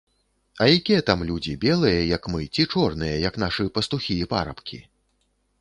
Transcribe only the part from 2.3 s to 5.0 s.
мы, ці чорныя, як нашы пастухі і парабкі?